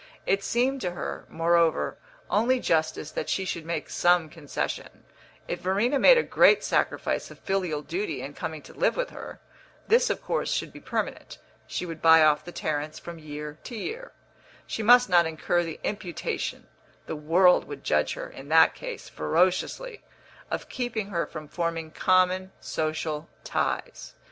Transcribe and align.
It 0.25 0.43
seemed 0.43 0.81
to 0.81 0.93
her, 0.93 1.25
moreover, 1.29 1.95
only 2.27 2.59
justice 2.59 3.11
that 3.11 3.29
she 3.29 3.45
should 3.45 3.67
make 3.67 3.87
some 3.91 4.29
concession; 4.29 5.03
if 5.47 5.59
Verena 5.59 5.99
made 5.99 6.17
a 6.17 6.23
great 6.23 6.63
sacrifice 6.63 7.29
of 7.29 7.37
filial 7.37 7.83
duty 7.83 8.19
in 8.23 8.33
coming 8.33 8.63
to 8.63 8.73
live 8.73 8.97
with 8.97 9.11
her 9.11 9.39
(this, 9.87 10.09
of 10.09 10.23
course, 10.23 10.51
should 10.51 10.73
be 10.73 10.79
permanent 10.79 11.37
she 11.67 11.85
would 11.85 12.01
buy 12.01 12.23
off 12.23 12.43
the 12.43 12.51
Tarrants 12.51 12.97
from 12.97 13.19
year 13.19 13.59
to 13.63 13.75
year), 13.75 14.11
she 14.65 14.81
must 14.81 15.07
not 15.07 15.27
incur 15.27 15.61
the 15.63 15.79
imputation 15.83 16.65
(the 17.05 17.15
world 17.15 17.65
would 17.65 17.83
judge 17.83 18.13
her, 18.13 18.27
in 18.27 18.49
that 18.49 18.73
case, 18.73 19.07
ferociously) 19.07 20.01
of 20.49 20.67
keeping 20.67 21.09
her 21.09 21.27
from 21.27 21.47
forming 21.47 21.91
common 21.91 22.51
social 22.59 23.29
ties. 23.43 24.15